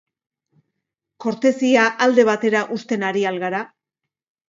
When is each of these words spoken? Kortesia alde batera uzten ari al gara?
Kortesia 1.27 1.85
alde 2.07 2.27
batera 2.33 2.65
uzten 2.81 3.09
ari 3.13 3.27
al 3.35 3.43
gara? 3.49 3.65